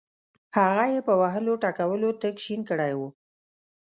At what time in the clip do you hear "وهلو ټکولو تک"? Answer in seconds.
1.21-2.35